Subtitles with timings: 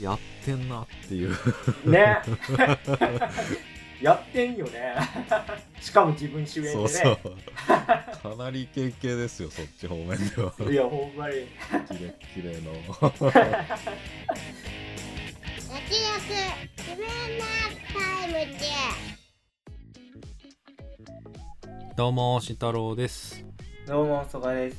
[0.00, 1.30] やってんなっていう。
[1.84, 2.18] ね。
[4.00, 4.94] やってんよね。
[5.78, 6.74] しかも自分主演でね。
[6.74, 7.18] そうそう。
[7.66, 10.54] かなりイケイケですよそっち方面では。
[10.70, 11.34] いやほんまに。
[11.88, 12.72] キレッキレの。
[15.70, 16.00] 焼き
[16.78, 17.44] 自分の
[17.92, 18.60] タイムで
[21.94, 23.44] どうも慎太郎です。
[23.86, 24.76] どうも曽我です。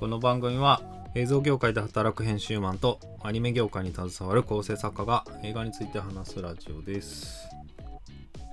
[0.00, 7.48] この番組は映像業界で働く編集マンとアニメ業界に携わる構成作家が映画について話すラジオです。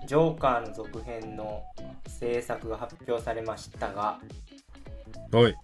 [0.07, 1.61] ジョーカーの続編の
[2.07, 4.17] 制作が発表されましたが
[5.33, 5.55] はい。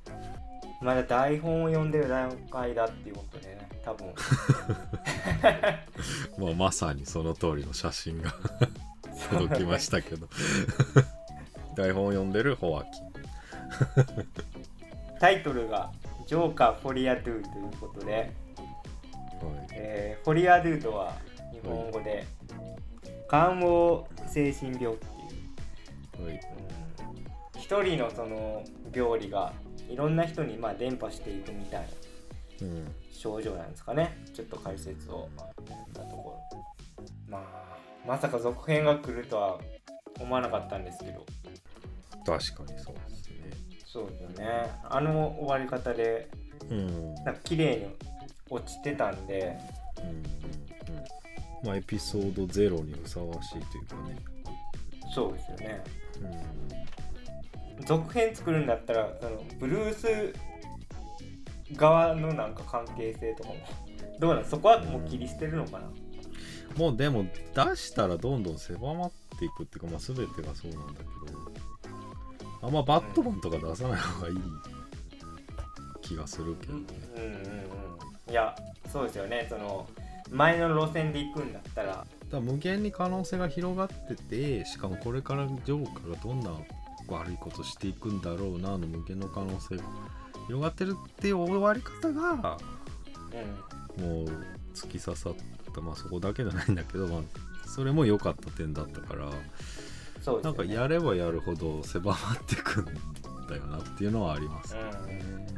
[0.82, 4.14] まだ台本を読んでる段階だっていうことでね多分。
[6.38, 8.34] まあまさにその通りの写真が
[9.32, 10.28] 届きましたけど。
[11.78, 12.90] 台本を読んでるホワキ。
[15.22, 15.94] タイトルが
[16.30, 18.32] 「ジョーカー・フォリア・ドゥ」ということで、はい。
[19.72, 21.18] えーフォリア・ドゥとは
[21.52, 22.24] 日本語で
[23.28, 25.06] 感応精神病って
[26.22, 26.26] いう。
[26.26, 26.34] はい。
[26.34, 26.40] うん
[27.60, 28.64] 一人のその
[28.94, 29.54] 病理が
[29.90, 31.82] いろんな人にまあ伝播していくみたい
[32.62, 32.96] なうん。
[33.12, 34.16] 症状なんですかね。
[34.32, 35.28] ちょっと解説を
[35.88, 36.64] したところ。
[37.28, 39.60] まあまさか続編が来るとは
[40.20, 41.26] 思わなかったんですけど。
[42.24, 42.96] 確かにそう
[43.92, 44.72] そうですよね。
[44.84, 46.30] あの終わり方で
[46.70, 47.16] うん。
[47.16, 47.88] なんか綺麗に
[48.50, 49.58] 落ちてたんで。
[49.98, 50.10] うん。
[50.10, 50.24] うんうん
[51.62, 54.16] まあエピソードゼロにふさわしいというかね。
[55.14, 55.84] そうですよね。
[57.80, 57.86] うん。
[57.86, 60.34] 続編作るんだったらそのブルース
[61.76, 63.56] 側のなんか関係性とかも。
[64.20, 65.90] どうなのそこはもう切り捨てるのかな、
[66.78, 71.79] もうでも出したらどんどん狭まっていくっていうか、まあ、全てがそうなんだけど
[72.62, 74.38] あんまバットマンとか出さない方がいい
[76.02, 76.84] 気がするけどね、
[77.16, 77.90] うんうんうん
[78.30, 78.56] いや
[78.92, 79.48] そうですよね。
[79.50, 79.88] その
[80.32, 82.06] 前の路線で行くんだったら。
[82.30, 86.52] だ無限に可能性が広がっててしかもこれからジョーカーがどんな
[87.08, 89.84] 悪いことしていくんだろうなの無限の可能性が
[90.46, 92.58] 広がってるっていう終わり方が
[93.98, 94.06] うん。
[94.06, 94.26] もう
[94.76, 95.34] 突き刺さっ
[95.74, 95.82] た。
[95.82, 97.22] まあそこだけじゃないんだけど、まあ、
[97.68, 99.32] それも良かった点だったから
[100.22, 100.58] そうですよね。
[100.58, 102.86] なんかやればやるほど狭まってくん
[103.48, 104.82] だよなっていうのはあります、うん。
[104.82, 105.50] うん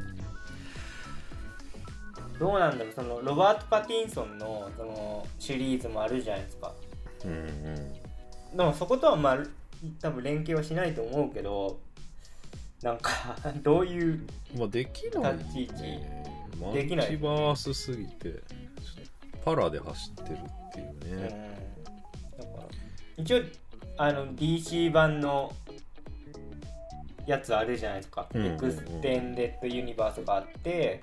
[2.38, 6.74] どうなんだろうそのロバート・パティンソンのそのシリーズもあるじゃないですか。
[7.24, 7.34] うんう
[8.52, 8.56] ん。
[8.56, 9.38] でもそことはまあ
[10.00, 11.78] 多分連携はしないと思うけど
[12.82, 15.82] なんか どういうまあできない立ち位置？
[15.82, 16.22] ね
[16.60, 18.42] マできないルチバースすぎて
[19.44, 21.22] パラで走ってるっていううん。
[21.22, 21.58] ね、
[22.38, 22.64] だから
[23.18, 23.42] 一応
[23.96, 25.52] あの DC 版の
[27.26, 31.02] やつあるじゃないですか、エクステンデッドユニバースがあって、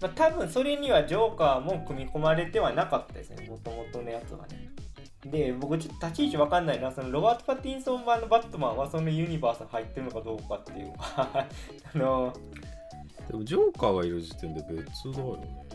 [0.00, 3.46] まあ、多分それにはジョーカーも組み込まれてはなかったですね。
[3.48, 4.70] もともとのやつはね。
[5.24, 6.92] で僕ちょっと立ち位置わかんないな。
[6.92, 10.92] そのロバート・パティンソン版のバットマンはそのユニバースに入ってるのかどうかっていう。
[11.16, 11.48] あ
[11.94, 12.32] の
[13.26, 15.68] でもジョーカーがいる時点で別だよね。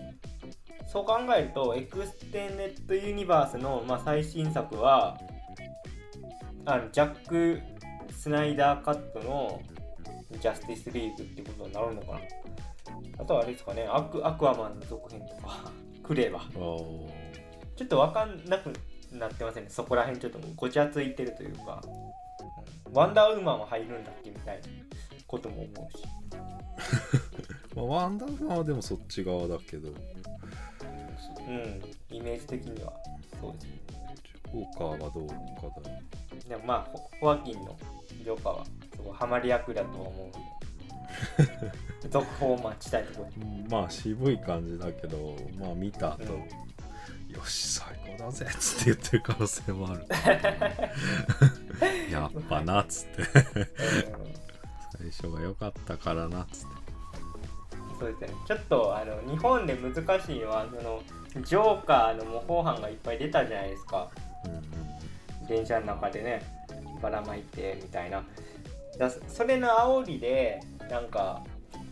[0.88, 5.20] そう考えると、エクステンデッドユニバースの、まあ、最新作は、
[6.66, 7.62] あのザック・
[8.12, 9.62] スナイダーカットの
[10.40, 12.20] ジャスティスリーグってことになるのかな。
[13.20, 15.72] あとはあれですかね、アクアクアマンの続編とか、
[16.04, 16.42] くれば。
[16.52, 17.08] ちょ
[17.84, 18.72] っとわかんなく
[19.12, 19.70] なってませんね。
[19.70, 22.14] そこら辺ちょっとごちゃついてるというか、うん
[22.94, 24.62] ワンダーウーマンは入るんだっけみたいな
[25.26, 26.04] ことも思うし。
[27.76, 29.90] まあ、ワンダーファンはでもそっち側だけど。
[29.90, 31.82] うん、
[32.12, 32.94] イメージ的には。
[33.42, 33.72] そうですね。
[34.54, 36.04] ジョーカーがどうかだね
[36.54, 37.76] でもまあホホアキンの
[38.24, 38.72] ジョーカーはす
[39.04, 40.32] ごいハマり役だとは思
[42.04, 43.30] う 続報を待ちたいところ。
[43.42, 46.42] うんまあ渋い感じだけどまあ見た後、うん。
[47.34, 47.88] よし最
[48.18, 50.06] 高だぜっつって言ってる可能性もある。
[52.12, 53.24] やっぱなっつって。
[55.00, 56.74] 最初が良かったからなっつって
[58.00, 58.38] そうですね。
[58.48, 61.02] ちょっとあの日本で難しいのはその
[61.44, 64.12] ジョーカーの模倣犯がいっぱい出たじゃないですか。
[64.46, 64.62] うん
[65.48, 66.42] 電車の中でね
[67.02, 68.24] ばらまいてみたいな。
[68.98, 70.60] だそれの煽りで
[70.90, 71.44] なんか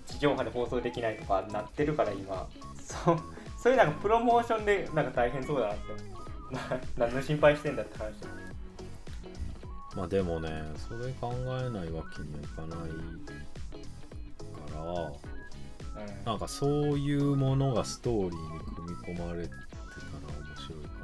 [0.05, 2.47] 地上波で放送できないとかなってるから今。
[2.77, 3.19] そう
[3.61, 6.11] そういうなんかプロモーションでなんか大変そうだなって。
[6.51, 8.11] な 何の心配してんだって話
[9.95, 12.79] まあでもねそれ考えないわけにはいかない
[14.69, 14.91] から。
[15.03, 15.31] うん。
[16.25, 19.63] なんかそういうものがストーリーに組み込まれてたら
[20.39, 21.01] 面白いか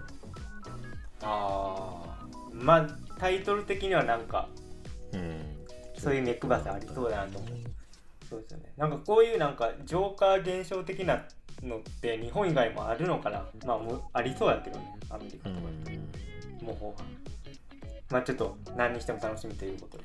[1.23, 1.86] ああ
[2.61, 2.87] まあ
[3.17, 4.49] タイトル的にはなんか
[5.11, 5.57] なうん。
[5.97, 7.51] そういう目配せありそうだなと思う。
[8.29, 8.73] そうですよね。
[8.77, 11.23] なんかこういうなんかジョーカー現象的な
[11.63, 13.45] のって日本以外もあるのかな？
[13.65, 15.67] まあもうありそうやけどねアメリカうとか。
[15.67, 16.65] ん。
[16.65, 20.03] もうほうまあちょっと何にしても楽しみということで。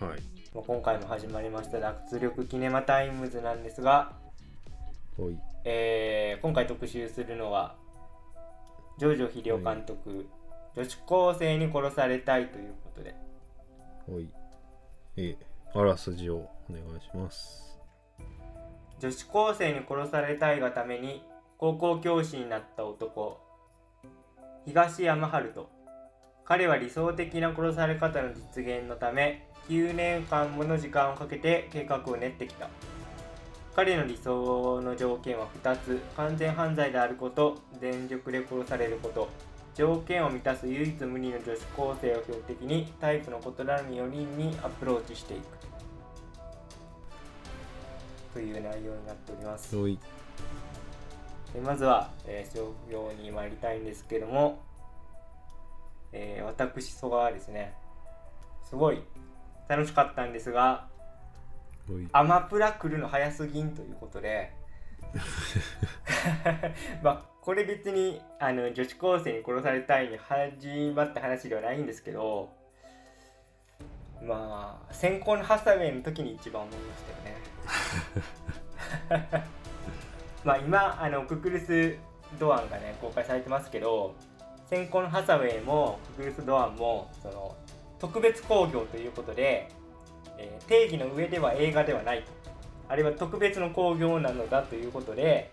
[0.00, 0.20] はい。
[0.54, 4.12] もう今回も始まりました脱力キネマタイムズなんですが、
[5.16, 5.38] ほい。
[5.64, 7.76] えー今回特集するのは
[8.98, 10.26] ジョジョ秀夫監督、
[10.76, 13.14] 女子高生に殺されたいということで。
[14.06, 14.28] ほい。
[15.16, 15.36] え
[15.74, 17.78] あらすじをお願いします。
[19.00, 21.22] 女子高生に殺されたいがために
[21.58, 23.40] 高校教師になった男
[24.64, 25.68] 東山春人。
[26.44, 32.68] 彼は理想的な殺され方の実現のため9年間もの時間をかけて計画を練ってきた。
[33.74, 39.28] 彼の理想の条件は2つ完全犯罪であること全力で殺されること
[39.74, 45.60] 条件を満たす唯一無二の女子高生を標的にタイプの異なる4人にアプローチしていく。
[48.32, 49.70] という内容になっております。
[51.52, 54.62] でまずは、えー、商業に参りたいんですけども、
[56.12, 57.74] えー私曽我はですね
[58.68, 59.02] すごい
[59.68, 60.86] 楽しかったんですが
[62.12, 64.52] アマプラ来るの早すぎんということで
[67.02, 72.50] まあこれ別にあの女子高生に殺されたいに始まった話ではないんですけど
[74.22, 77.04] まあ先行のハサウェイの時に一番思いまし
[79.08, 79.44] たよね。
[80.44, 81.96] まあ今あのククルス・
[82.38, 84.14] ドアンがね公開されてますけど
[84.68, 87.56] 先行のハサウェイもククルス・ドアンもその
[87.98, 89.68] 特別興行ということで、
[90.38, 92.32] えー定義の上では映画ではないと
[92.90, 95.52] あれは特別の興行なのだということで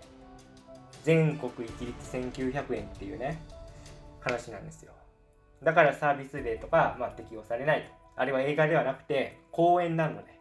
[1.03, 3.39] 全国一律1900円っていうね
[4.19, 4.91] 話なんですよ。
[5.63, 7.91] だからサービスデーとか、まあ、適用されないと。
[8.15, 10.39] あれは映画ではなくて公演なので。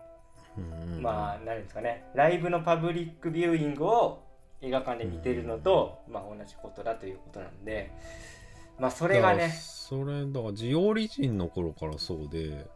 [0.58, 1.02] うん。
[1.02, 4.22] まあ、何ですかね、ライブのパブリックビューイングを
[4.62, 7.92] 映画館で見てるのと、まあ、同じことだということなんで、
[8.78, 12.66] まあ、それがね、それだからジオリジンの頃からそうで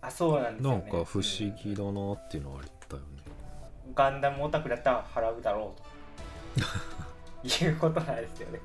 [0.00, 0.78] あ、そうなんですよ、ね。
[0.78, 3.22] なんか不思うん議だなっていうのはあったよね、
[3.94, 5.74] ガンダムオタクだったら払うだろ
[6.56, 6.66] うと。
[7.64, 8.60] いうことなんですよね。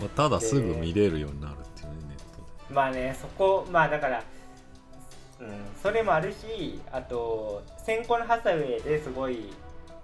[0.00, 2.74] まあ、ただすぐ見れるようになるっていうねネットで。
[2.74, 4.22] まあね、そこ、まあだから、
[5.40, 5.48] うん、
[5.82, 9.50] それもあるし、あと、先行のハサウェイですごい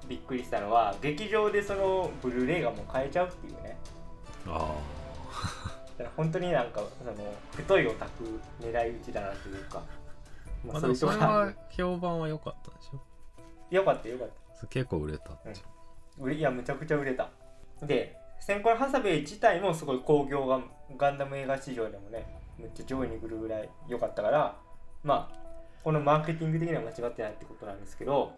[0.09, 3.77] びっくりしたのは、劇場でそのブルーレイがもう買えちゃうっていうね。
[4.47, 4.75] あ
[5.99, 7.13] だから本当になんかその
[7.55, 13.01] 太いオタク狙い撃ちだなというか、あ、まあ、それは評判は良かったんでしょ。
[13.71, 15.53] よかったよかった結構売れたって、
[16.19, 17.31] 売れいやむちゃくちゃ売れた。
[17.83, 20.61] で先行のハサウェイ自体もすごい興行が
[20.99, 22.27] ガンダム映画史上でもね
[22.59, 24.57] めっちゃ上位に来るぐらい良かったから
[25.05, 25.43] まあ
[25.83, 28.33] このマーケティング的には間違ってないってことなんですけど、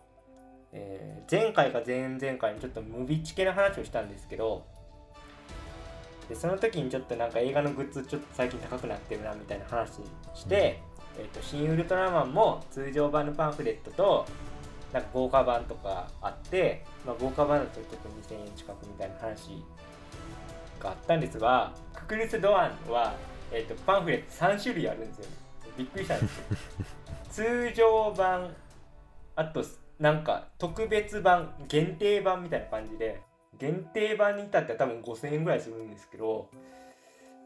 [0.73, 4.67] えー前回か前々回にちょっとムビチ系の話をしたんですけど
[6.29, 9.93] でその時にちょっとなんか映画のグッズちょっと最近高くなってるなみたいな話
[10.35, 10.81] して、
[11.19, 14.27] えー、と新ウルトラマンも通常版のパンフレットと
[14.95, 19.61] なんか豪華版とかあって、まあ、豪華版だとちょっと2000円近くみたいな話
[20.79, 23.17] があったんですがククルス・ドアンは、
[23.51, 25.33] えー、とパンフレット3種類あるんですよね。
[25.77, 26.45] びっくりしたんですよ。
[27.29, 28.55] 通常版
[29.35, 29.65] あと
[29.99, 33.21] なんか特別版限定版みたいな感じで
[33.59, 36.49] 限定版に至っては多分5000円ぐらいするんですけど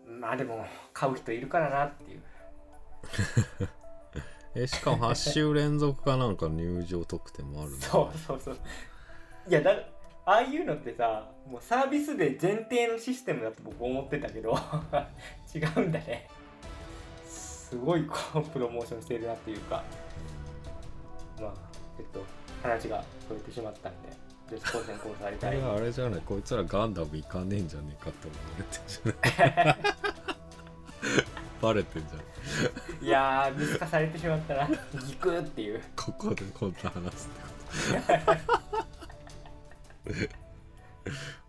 [0.07, 2.23] まあでも買う人いるからなっていう
[4.55, 8.59] えしかも8週連続かなんか入場特典もあるんだ そうそうそう。
[9.49, 9.73] いやだ
[10.25, 14.50] ああいうのってさもうサービスで前提のシステムだと僕思ってたけど
[15.55, 16.28] 違うんだね。
[17.26, 19.83] すごいこうプロモーションしてるなっていうか。
[21.40, 21.55] まあ
[21.99, 22.23] えっと
[22.62, 24.09] 話がそれてしまったんで
[24.50, 25.62] 女子高生に殺されあたい。
[25.62, 26.21] あれじゃない。
[26.25, 29.76] こいつらガンダム行かねえんじゃねえかって思われてるじゃない。
[31.62, 32.21] バレてんじゃん
[33.02, 34.69] いやー見透かされてしまったな。
[35.07, 35.83] ギクっていう。
[35.97, 38.33] ここでこんな話すってこ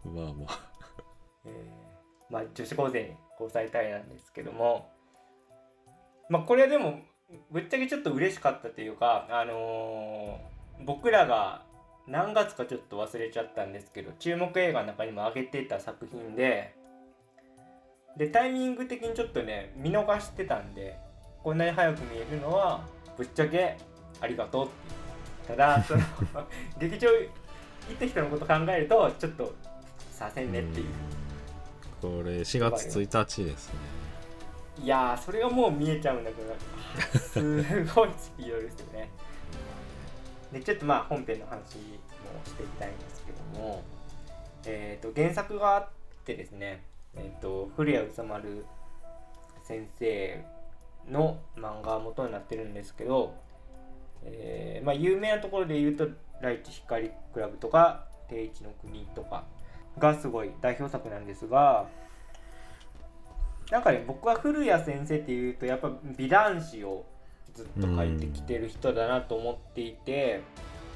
[0.04, 0.10] と。
[0.10, 0.60] まあまあ。
[1.46, 4.92] えーまあ、女子高生に交際たいなんですけども、
[6.30, 7.00] まあ、これはでも
[7.52, 11.64] ぶっちゃけちょっと嬉しかったというか、あのー僕らが
[12.08, 16.74] 何月かちょっと忘れちゃったんですけど注目映画の中にも挙げてた作品で
[18.18, 20.98] でタイミング的にちょっとね見逃してたんで
[21.44, 22.82] こんなに早く見えるのは
[23.18, 23.78] ぶっちゃけ
[24.22, 25.00] ありがとうって
[25.50, 26.02] ただ その
[26.78, 27.30] 劇場行
[27.94, 29.54] った人のこと考えるとちょっと
[30.12, 30.88] させんねっていう。
[32.02, 33.80] これ4月1日ですね。
[34.84, 37.42] いやーそれがもう見えちゃうんだけどす
[37.94, 39.10] ごいスピードですよね。
[40.54, 41.64] でちょっとまあ本編の話も
[42.46, 43.84] していきたいんですけども
[44.66, 45.90] えー、と原作があっ
[46.26, 46.84] てですね、
[47.16, 48.66] えー、と古谷宇佐丸
[49.64, 50.46] 先生
[51.10, 53.36] の漫画元になってるんですけど、
[54.24, 56.08] えーまあ、有名なところで言うと
[56.42, 59.44] 「ライチ光クラブ」とか「定一の国」とか
[59.98, 61.88] がすごい代表作なんですが
[63.72, 67.06] なんかね僕は古谷先生っていうとやっぱ美男子を
[67.54, 70.42] ずっと描いてきてる人だなと思っていて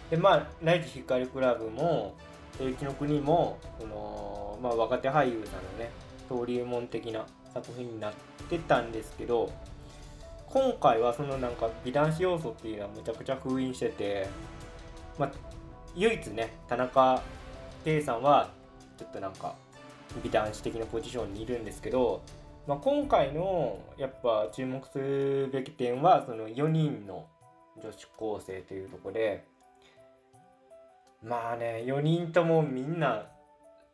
[0.09, 2.15] でまあ「ライチ光クラブも」
[2.57, 5.91] 定一の国もその、まあ、若手俳優さんのね
[6.29, 8.13] 登竜門的な作品になっ
[8.49, 9.51] てたんですけど
[10.47, 14.27] 今回はそのなんか美男子要素っていうのはむちゃくちゃ封印してて、
[15.17, 15.31] まあ、
[15.95, 17.21] 唯一ね田中
[17.83, 18.51] 圭さんは
[18.97, 19.55] ちょっとなんか
[20.23, 22.21] 美男子的なポジションにいるんですけど、
[22.67, 27.25] まあ、今回のやっぱ注目すべき点はその4人の
[27.81, 29.47] 女子高生というとこで
[31.23, 33.25] まあね4人ともみんな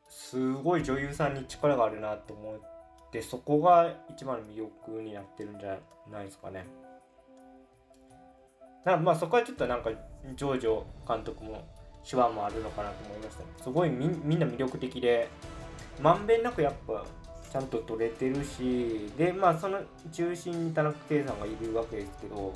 [0.09, 5.77] すごい女優さんに力があるなと思ってそこが一番の魅力になってるんじゃ
[6.12, 6.65] ないですかね。
[8.83, 9.91] なまあそこはちょっとなんか
[10.36, 11.67] ジョージョ監督も
[12.09, 13.50] 手腕もあるのかなと思いましたね。
[13.62, 15.29] すごいみみんな魅力的で
[16.01, 17.05] まんべんなくやっぱ
[17.51, 19.79] ちゃんと撮れてるしでまあその
[20.12, 22.53] 中心に田中圭さんがいるわけですけど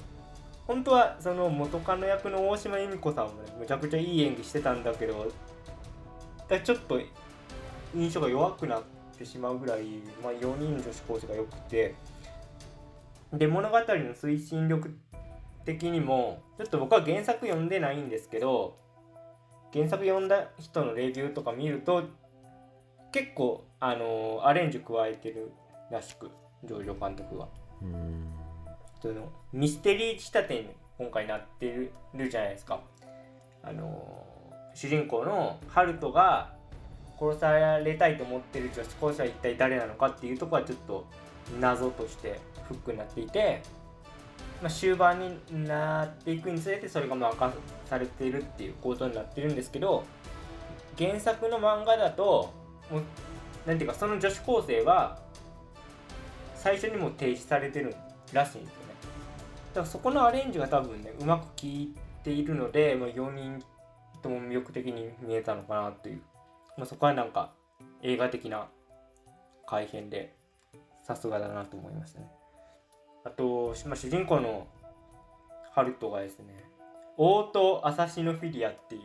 [0.67, 5.31] 本当はその元カノ役の大島由美子さんもねむちゃくちゃいい演技してたんだけど
[6.47, 6.99] だちょっと
[7.95, 8.83] 印象が弱くなっ
[9.17, 9.83] てしまうぐらい、
[10.23, 11.95] まあ、4人の女子高生が良くて
[13.33, 14.95] で物語の推進力
[15.65, 18.77] 的にもちょっと僕は原作読んでないんですけど
[19.73, 22.03] 原作読んだ人のレビューとか見ると
[23.11, 25.51] 結構あのアレンジ加えてる
[25.91, 26.29] らしく
[26.63, 27.47] ジョージョ監督が。
[29.03, 32.79] そのミステリー仕立てに今回なってるるじゃないですか。
[33.61, 34.25] あの
[34.73, 36.53] 主人公のハルトが
[37.19, 41.05] 殺されたいと思ってる女子高生は一体誰なのかっていうとこはちょっと
[41.59, 43.61] 謎としてフックになっていて、
[44.61, 47.53] まあ、終盤になっていくにつれてそれがまあ明か
[47.89, 50.05] されているっていう構造になってるんですけど
[50.97, 52.53] 原作の漫画だと
[52.89, 53.03] もう
[53.67, 55.19] なんていうかその女子高生は
[56.55, 57.93] 最初にもう提示されてる
[58.31, 58.82] らしいんですよ
[59.73, 63.63] からそこのアレンジが多分ねうまく効いているので、まあ、4人
[64.21, 66.21] とも魅力的に見えたのかなという、
[66.77, 67.51] まあ、そこはなんか
[68.01, 68.67] 映画的な
[69.67, 70.33] 改変で
[71.05, 72.27] さすがだなと思いましたね。
[73.25, 74.67] あと、まあ、主人公の
[75.71, 76.45] ハルトがですね
[77.17, 79.01] オートアサシノフィリアっていう、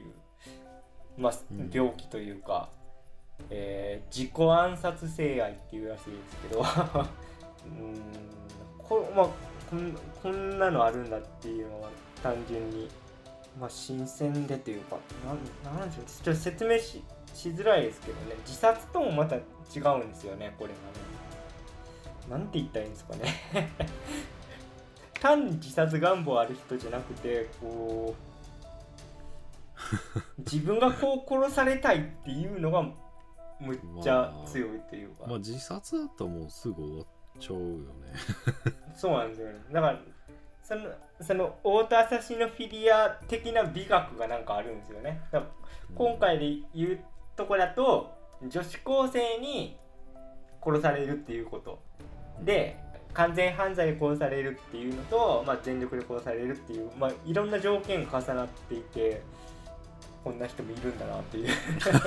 [1.16, 2.70] まあうん、病気というか、
[3.50, 6.60] えー自己暗殺性愛っていうらしいですけど。
[6.62, 8.38] うーん
[8.88, 9.28] こ,、まあ、
[9.70, 11.90] こんこんなのあるんだっていうのは
[12.22, 12.88] 単純に、
[13.60, 14.96] まあ、新鮮でというか
[15.26, 17.02] なんなんでしょうちょっと説明し
[17.34, 18.34] しづらいですけどね。
[18.46, 22.38] 自殺ともまた違うんですよねこれがね。
[22.40, 23.70] なんて言ったらいいんですかね。
[25.20, 28.14] 単に自殺願望ある人じゃなくてこ
[30.38, 32.82] う 自分がこう殺されたいっていうのが
[33.60, 37.06] むっちゃ強いというか、まあ自殺だともうすぐ終わっ
[37.38, 37.84] ちゃうよね。
[38.94, 39.58] そうなんですよね。
[39.72, 40.00] だから
[40.68, 40.82] その
[41.20, 45.50] そのオートアサシノフィリア的な美学がなんかあるんですよねだから
[45.94, 47.00] 今回で言う
[47.36, 48.12] とこだと
[48.46, 49.78] 女子高生に
[50.62, 51.82] 殺されるっていうこと
[52.44, 52.78] で
[53.14, 59.22] 完全犯罪で殺されるっていうのと、まあ、全力で殺されるっていう、まあ、いろんな条件が重なっていて
[60.28, 61.48] こんな人もいるんだなっていう。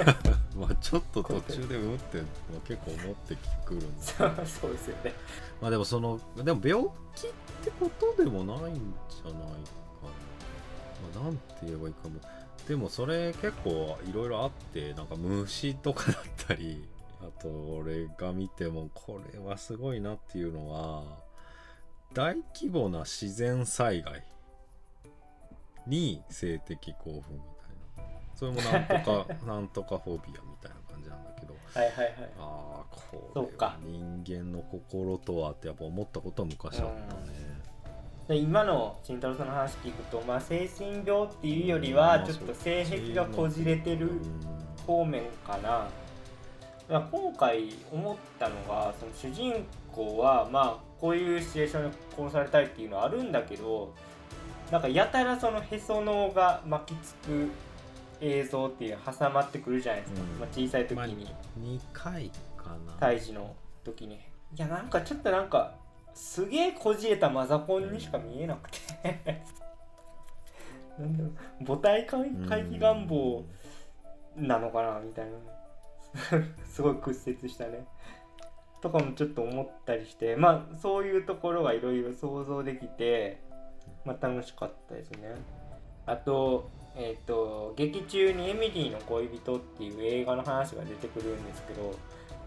[0.55, 2.25] まあちょっと途中でうんって、ま
[2.57, 3.35] あ、結構思って
[3.65, 4.03] くるんだ。
[4.03, 5.13] そうそうですよね。
[5.59, 6.85] まあでもそのでも病
[7.15, 7.31] 気っ
[7.63, 8.75] てことでもないん
[9.09, 9.45] じゃないかな、
[11.15, 12.19] まあ、なんて言えばいいかも。
[12.67, 16.87] でもそれ結構いろいろあってなんか虫とかだったり
[17.21, 21.03] あと俺が見てもこれはすごいなっていうのは
[22.13, 24.23] 大規模な自然災害
[25.87, 27.60] に性的興奮みたいな
[28.41, 31.53] それもなんとか なんとかフォビアみたいな感じなんだけど。
[31.75, 32.15] はいはいはい。
[32.39, 33.65] ああこれそうか。
[33.67, 37.61] は人間の心とはってやっぱ思ったことは昔あったね。
[38.27, 42.25] で今の慎太郎さんの話聞くと、まあ、精神病っていうよりはうん。
[42.25, 44.21] ちょっと性癖がこじれてるうん
[44.87, 45.59] 方面かな。
[45.59, 45.87] だか
[46.89, 53.93] ら今回思ったのがその主人公はまあこういうシチュエーションで殺されたいっていうのはあるんだけど
[54.71, 57.51] なんかやたらそのへその緒が巻きつく
[58.21, 60.39] 映像っていうの挟まってくるじゃないですか、うん。
[60.39, 62.93] まあ、小さい時まあに2回かな。
[62.99, 64.15] 胎児の時に。
[64.15, 64.19] い
[64.55, 65.75] やなんかちょっとなんか
[66.13, 69.41] すげえこじれたマザコンにしか見えなくて。
[70.99, 71.17] なん。
[71.17, 71.31] だろう
[71.65, 73.43] 母体回回避願望
[74.35, 75.31] なのかなみたいな。
[76.65, 77.87] すごい屈折したね。
[78.81, 80.35] とかもちょっと思ったりして。
[80.35, 83.41] まあそういうところがいろいろ想像できて
[84.05, 85.35] まあ楽しかったですね。
[86.05, 91.93] あとえっ、と劇中に「エミリーの恋人」っていう映画の話が出てくるんですけど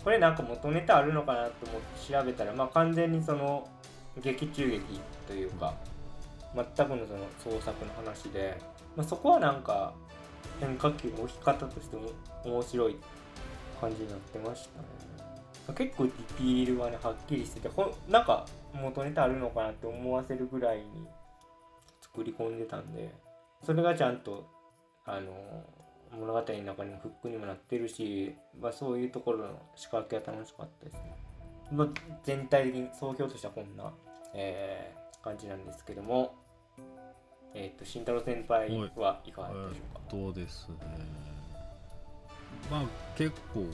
[0.03, 3.67] これなんか元ネタあるのかなと思って調べたらまあ完全にその
[4.23, 5.75] 劇中劇というか
[6.55, 8.57] 全くのその創作の話で、
[8.97, 9.95] まあ、そこはなんか
[10.61, 12.11] 変化球の置き方としても
[12.45, 12.97] 面白い
[13.81, 14.87] 感じになってましたね。
[15.75, 20.85] 結構ディティールがねはっきりしててほなんか元ネタあるのかなって思わせるぐらいに
[22.03, 23.11] 作り込んでたんで。
[23.65, 24.47] それがちゃんと
[25.05, 25.33] あの
[26.13, 31.17] 物語の中にもフックにもなってるし、まあ、そういうところの仕掛けは楽しかったですね、
[31.73, 31.89] まあ、
[32.23, 33.93] 全体的に総評としてはこんな、
[34.35, 36.35] えー感じなんですけども
[37.55, 40.77] えっ、と慎太郎先輩はいかがでしょうか、えっとですね。
[42.69, 42.83] まあ
[43.17, 43.67] 結構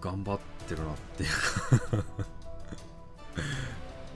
[0.00, 1.28] 頑張ってるなっていう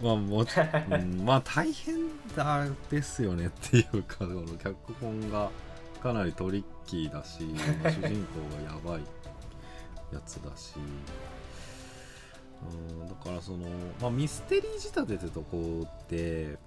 [0.03, 1.95] まあも、うん、まあ大変
[2.37, 5.51] だですよねっていうかこの脚本が
[6.03, 9.03] かなりトリッキーだし、主人公がやばい
[10.13, 10.75] やつだし
[12.99, 13.69] うんだからその、
[14.01, 16.59] まあ、ミステリー仕立てってとこって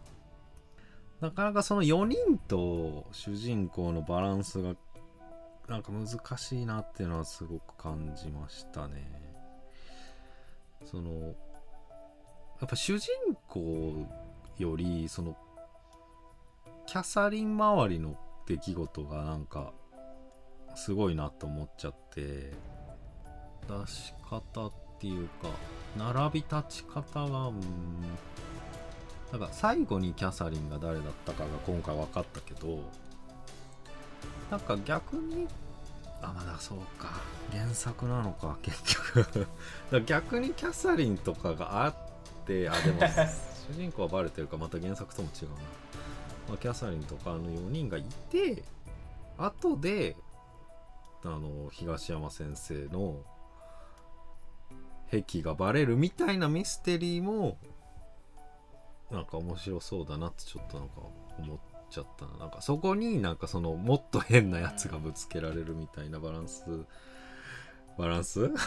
[1.20, 4.76] なかなかその4人と主人公のバランスが
[5.68, 9.10] なんか難しいなっていうのはすごく感じましたね。
[10.84, 11.34] その
[12.60, 13.12] やっぱ主人
[13.48, 14.06] 公
[14.58, 15.36] よりその
[16.86, 18.16] キャサリン周りの
[18.48, 19.74] 出来事がなんか
[20.76, 22.54] すごいなと思っちゃって
[23.68, 25.50] 出し方っていうか
[25.98, 27.62] 並び立ち方がうん
[29.32, 32.80] なんか最後にキャサリンが誰だったかが今回分かったけど
[34.50, 35.48] なんか逆に
[36.22, 37.22] あまだそうか。
[37.52, 39.48] 原作なのか結局。
[40.06, 41.96] 逆にキャサリンとかがあっ
[42.46, 43.02] てあでも
[43.72, 45.56] 主人公はバレてるかまた原作とも違うな、
[46.50, 48.64] まあ、キャサリンとかの4人がいて
[49.38, 50.16] 後で
[51.24, 53.18] あの東山先生の
[55.10, 57.58] 癖がバレるみたいなミステリーも
[59.12, 60.96] なんか面白そうだなってちょっとなんか
[61.40, 61.58] 思っ
[61.90, 62.38] ちゃったな。
[62.38, 66.64] なんかそこになんかそのもっと変なやつがぶつけられるみたいなバランス。
[67.98, 68.52] バランス？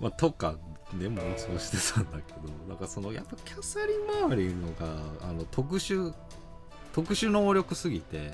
[0.00, 0.56] まあとか
[0.94, 6.14] でもそうしてたんだけどなんかそのやっぱキャサリン周りのがあの特殊
[6.92, 8.32] 特殊能力すぎて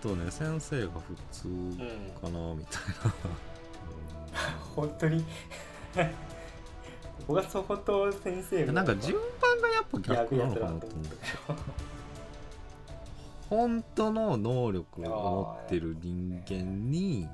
[0.00, 1.48] ちょっとね先生が普通
[2.20, 3.14] かなみたいな、
[4.74, 5.24] 本当に？
[7.26, 11.16] 僕は相当先生うんなんか順番がやっぱ逆なのかなと思って。
[13.48, 17.26] 本当の能力を持ってる人間に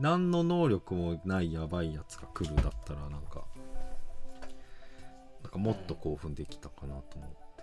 [0.00, 3.44] 何の能力もないやばいやつが来るだったらなんか
[5.42, 7.62] なんかもっと興奮できたかなと思って、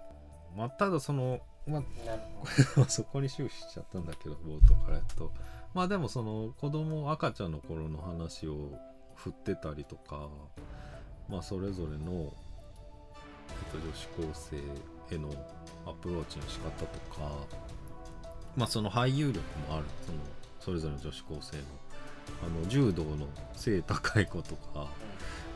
[0.55, 5.31] まあただそのまあ そこに終始しちゃったんだけど冒頭からやっと。
[5.73, 8.71] まあでもその子供赤ちゃんの頃の話を
[9.15, 10.29] 振ってたりとか
[11.27, 12.31] まあそれぞれの、えっ
[13.71, 14.57] と、女子高生
[15.15, 15.29] への
[15.85, 17.31] アプローチの仕方とか
[18.55, 19.85] まあその俳優力もある。
[20.05, 20.19] その
[20.59, 21.63] それぞれの女子高生の
[22.43, 24.87] あの柔道の背高い子とか、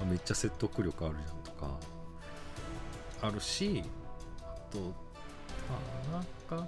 [0.02, 1.78] あめっちゃ説得力あるじゃんとか
[3.22, 3.84] あるし
[4.42, 4.94] あと
[6.50, 6.68] 田中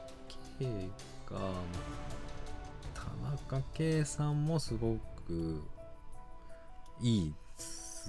[0.60, 0.89] 圭
[1.30, 1.39] が
[2.94, 5.62] 田中圭さんもすごく
[7.02, 7.34] いい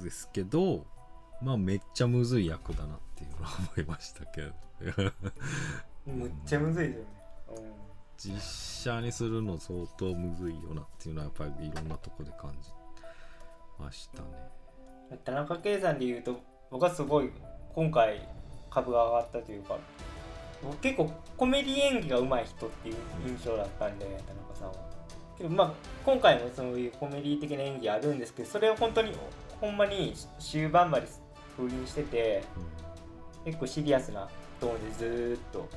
[0.03, 0.85] ですけど
[1.43, 4.53] まあめっちゃむずい役だなっていうのは思いましたけど。
[6.07, 7.09] むっちゃむずいですよね、
[8.17, 12.71] 実写にするの相当むずいよなっていうのはやっぱりいろんなとこで感じ
[13.79, 14.29] ましたね。
[15.11, 17.31] うん、田中圭さんで言うと僕はすごい
[17.75, 18.27] 今回
[18.71, 19.79] 株が上がったというか
[20.63, 22.97] 僕結構コメディ演技が上手い人っていう
[23.27, 24.75] 印象だったんで田中さんは。
[25.37, 25.73] けどまあ
[26.05, 29.13] 今回もそういうコメディ的な演技あるんですけどそれを本当に
[29.61, 31.09] ほんまに終盤まで
[31.57, 32.45] 封印してて
[33.45, 34.29] 結構シリアスな
[34.61, 35.69] トーンでずーっと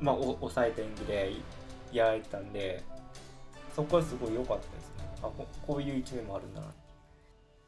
[0.00, 1.32] まあお抑えた演技で
[1.92, 2.82] やられてたんで
[3.74, 5.04] そこはすごい良かったですね。
[5.18, 6.66] あここういう一面もあるんだな。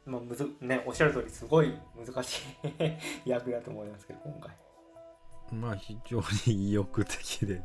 [0.05, 2.41] まあむずねおっしゃる通りすごい難しい
[3.29, 4.55] 役だと思いますけど今回。
[5.51, 7.61] うんまあ非常に意欲的で。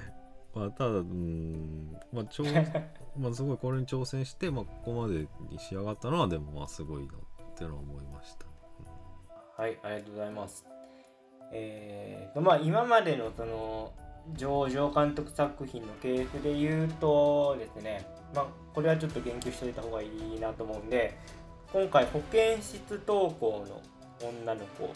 [0.54, 2.44] まあただうんまあ挑
[3.16, 7.18] まあすごいこれに挑戦して、まあ、ここまでに仕上がったのはでもまあすごいなっ
[7.54, 8.46] ていうのは思いました、
[9.56, 10.66] はいありがとうございます。
[11.52, 13.92] えーとまあ今までのその
[14.36, 21.18] 上場監督作品の系譜で言うとですね、まあ、これはちょっと言及しておいた方がいいなと思うんで
[21.72, 24.92] 今回保健室登校の女の子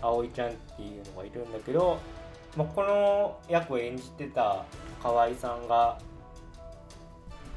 [0.00, 1.98] 葵ちゃんっていうのがいるんだけど、
[2.56, 4.64] まあ、この役を演じてた
[5.02, 5.98] 河合さんが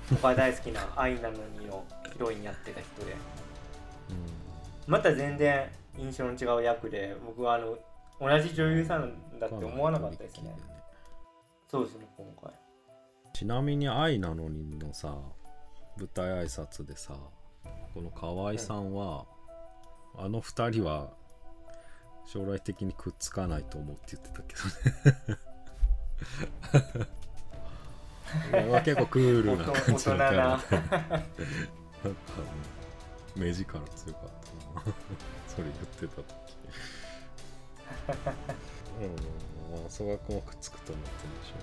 [0.09, 3.15] 僕が大好きな「愛なのに」のヒロインやってた人で
[4.87, 7.77] また全然印象の違う役で僕はあの
[8.19, 10.55] 同じ女優さんだって思わなかったですね。
[11.69, 12.51] そうですね今回。
[13.33, 15.15] ちなみに「愛なのに」のさ
[15.97, 17.13] 舞台挨拶でさ
[17.93, 19.25] この河合さんは、
[20.15, 21.09] あの二人は
[22.25, 25.39] 将来的にくっつかないと思うって言ってたけどね。
[28.53, 30.37] 俺は結構クールな感じのキャラで。
[30.37, 30.55] な。
[30.57, 30.67] んか
[33.35, 34.23] 目力強かっ
[34.75, 34.95] たな。
[35.47, 36.46] それ言ってた時
[38.99, 41.55] うんまあ曽我君はくっつくと思ってるでしょ。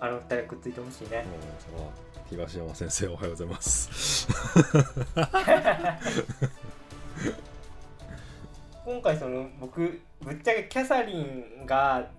[0.00, 1.24] あの二人くっついてほしいね。
[1.24, 1.90] うんそれは
[2.28, 4.28] 東山先生おはようございます。
[8.84, 12.10] 今回その僕ぶっちゃけキャサリンが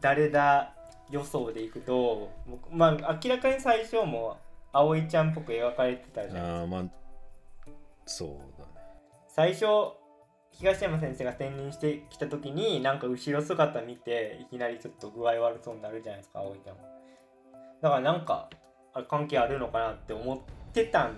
[0.00, 0.74] 誰だ
[1.10, 4.38] 予想でいくと僕まあ明らかに最初も
[4.72, 6.60] 葵ちゃんっぽく描かれてたじゃん。
[6.60, 6.84] ああまあ
[8.06, 8.72] そうだね。
[9.28, 9.64] 最初
[10.52, 16.76] 東山先生が転任してきた時になんか後ろ姿見ていきなりちょっと具合悪そうになるじゃないですか葵ちゃん。
[17.80, 18.48] だからなんか
[18.94, 20.38] あれ関係あるのかなって思っ
[20.72, 21.16] てたん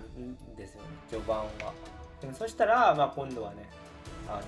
[0.55, 1.73] ですよね序盤は。
[2.21, 3.69] でもそしたら、まあ、今度はね
[4.27, 4.41] あの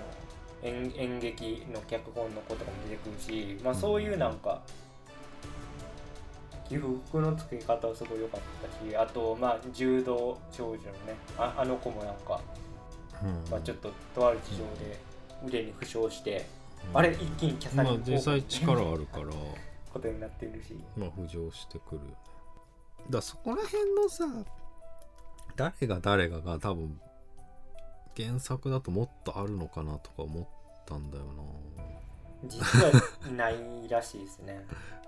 [0.63, 4.61] 演演劇の脚本の子とかも出てくるし、まあ、そういうなんか
[6.67, 10.87] 起伏のつけ方はすごい良かったしあとまあ柔道少女のね
[11.37, 12.41] ああの子もなんか
[13.49, 14.99] まあ、ちょっととある事情で
[15.45, 16.45] 腕に負傷して、
[16.93, 19.27] あれ一気にキャサリンまあ実際力あるから。
[19.93, 20.75] ことになってるし。
[20.95, 22.01] まあ浮上してくる。
[22.01, 22.17] だか
[23.11, 24.25] らそこら辺のさ
[25.55, 26.99] 誰が誰がが多分
[28.15, 30.47] 原作だともっとあるのかなとか思っ
[30.85, 31.25] たんだよ
[32.45, 32.91] 実は
[33.35, 33.55] ない
[33.89, 34.65] らしいですね。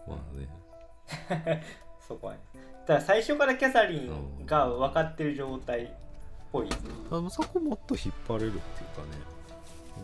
[0.07, 1.63] な まあね。
[2.07, 2.39] そこはね。
[2.87, 5.89] ただ最初からキャサリンが分かってる状態っ
[6.51, 6.69] ぽい。
[7.11, 9.39] あのそこもっと引っ張れるっていうかね。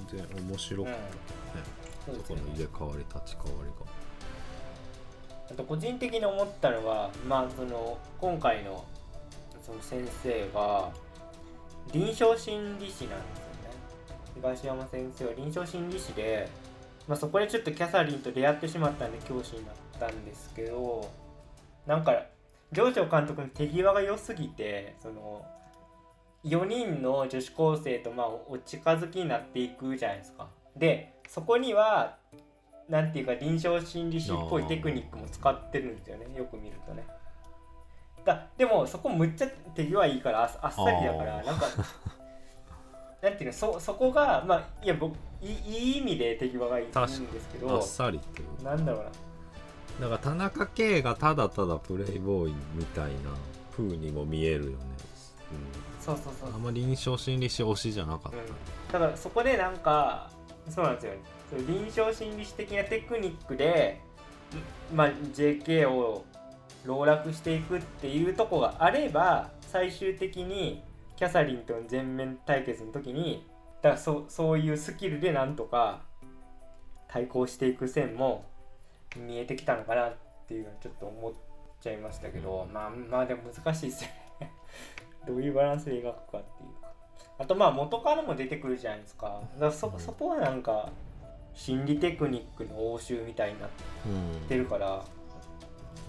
[0.09, 3.95] 全然面白かったけどね、そこの入れ替わり立ち替わりが。
[5.51, 8.83] あと個人的に思ったのはまあその今回の
[9.65, 10.89] その先生が
[11.91, 13.75] 臨床心理士なんですよね。
[14.35, 16.49] 東山先生は臨床心理士で、
[17.07, 21.09] まあ、そこでちょっとキャサリンと出会ってしまったんで教師になったんですけど
[21.85, 22.25] なんか
[22.71, 25.45] 上条監督の手際が良すぎてその
[26.45, 30.47] 4人の女子高生とまあお近づきになっていくじゃないですか。
[30.77, 32.17] でそこには
[32.87, 36.27] なんていうか臨床心理士っぽいテクニックも使ってるんですよね。
[36.37, 37.03] よく見るとね。
[38.23, 41.67] だでもそこむっちゃ手際いいからああっさりだからなんか
[43.21, 48.63] なんていうのそそこがまあいや僕いいいい意味で手際がいいんですけどあっさりっていう。
[48.63, 49.09] なんだろうな。
[50.01, 53.31] だから田中圭がただただプレイボーイみたいな
[53.71, 54.77] 風にも見えるよね、
[56.05, 56.49] そうそうそう。
[56.49, 58.45] うん、あんま臨床心理士推しじゃなかった、うん、
[58.91, 60.29] だからそこでなんか
[60.69, 61.13] そうなんですよ。
[61.67, 64.01] 臨床心理士的なテクニックで、
[64.93, 66.25] んまあ、JK を
[66.85, 70.83] 籠絡していくっていうとこがあれば最終的に
[71.15, 73.47] キャサリンとの全面対決の時に
[73.81, 76.01] だからそそういうスキルでなんとか
[77.07, 78.45] 対抗していく線も
[79.15, 80.15] 見えてきたのかなっ
[80.47, 81.33] ていうのはちょっと思っ
[81.81, 84.24] ちゃいましたけど、まあまあでも難しいですよね
[85.27, 86.91] どういうバランスで描くかっていうか。
[87.37, 89.41] あとまあ元カノも出てくるじゃないですか。
[89.55, 90.89] だからそそこはなんか
[91.53, 93.69] 心理テクニックの応酬みたいになっ
[94.05, 94.09] う
[94.43, 94.47] ん。
[94.47, 94.87] てるから、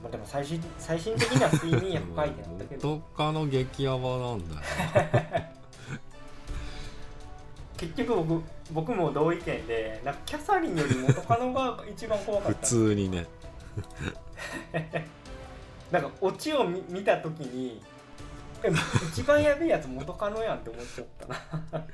[0.02, 2.88] まあ、でも最終最終的には睡眠薬書いてあったけど。
[2.88, 4.61] 元カノ激ヤバなんだよ
[7.76, 12.66] 結局僕僕も同意見でなんかキャサリンより元カノが一番怖か普った。
[12.66, 13.26] 通にね。
[15.92, 17.81] なんかオチを見見た時に
[18.62, 18.70] え
[19.08, 21.86] 一番やべえやつ元カノやんって思っちゃったな。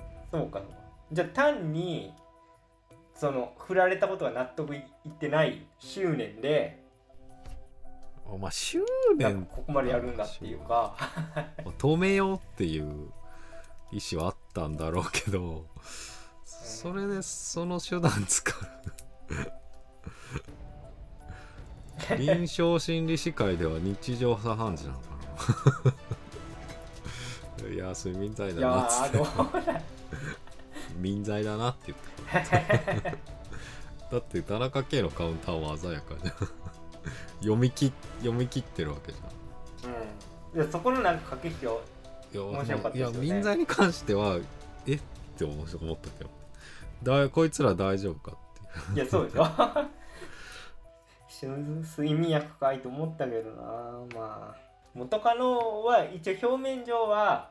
[0.30, 0.60] そうか
[1.12, 2.12] じゃあ単に
[3.14, 6.84] その振られたことが納得いってない執念で
[8.26, 8.80] お前執
[9.16, 10.96] 念ここまでやるんだっていうか。
[11.78, 13.12] 止めようっていう
[13.92, 15.66] 意思はあったんだろうけど
[16.44, 18.54] それでその手段使う。
[22.18, 25.15] 臨床心理士会では日常茶飯事なのかな
[27.72, 29.18] いや睡眠剤いやだなっつって
[30.98, 31.96] 眠剤だなって言
[32.42, 32.50] って
[34.10, 36.34] だって田中圭のカウンターは鮮やかじゃん。
[37.40, 39.92] 読み切読み切ってるわけじゃん。
[40.56, 40.66] うん。
[40.66, 41.82] でそこのなんか駆け引きを
[42.32, 43.32] いや面白かったいやですよね。
[43.32, 44.38] 民罪に関しては
[44.86, 44.94] え？
[44.94, 45.00] っ
[45.36, 45.72] て思った
[46.10, 46.30] けど。
[47.02, 48.36] だこいつら大丈夫かっ
[48.94, 49.46] ていやそうでしょ。
[51.42, 53.62] 睡眠薬かいと思ったけどな
[54.14, 54.65] まあ
[54.96, 57.50] 元カノは一応表面上は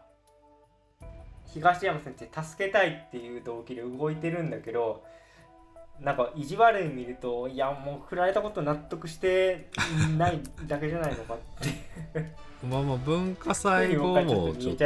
[1.53, 5.03] 東山先生助けたいっていう動機で動いてるんだけど
[6.01, 9.69] なんか意地悪に見るといやもう振られたこと納得して
[10.17, 12.45] ないだけじゃないのかって。
[12.67, 14.85] まあまあ文化祭後もちょっと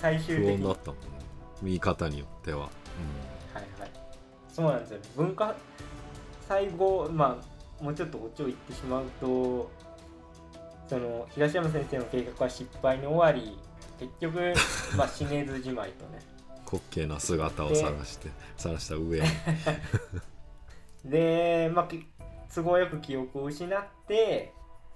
[0.00, 1.06] 最終不的に穏だったもんね
[1.60, 2.68] 見方によっては、は
[3.54, 3.90] いはい
[4.48, 5.56] そうなんですよ文化
[6.48, 7.36] 最後ま
[7.80, 9.68] あもうちょっとこっちを言ってしまうと
[10.88, 13.58] その東山先生の計画は失敗に終わり
[13.98, 14.52] 結局
[14.96, 16.20] まあ死ねずじまいとね。
[16.66, 19.26] 滑稽な姿を晒して晒した上に。
[21.10, 22.06] でまあき
[22.54, 24.52] 都合よく記憶を失って